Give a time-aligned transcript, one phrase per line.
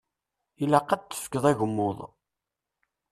[0.65, 1.99] Llaq ad d-tefkeḍ agmuḍ.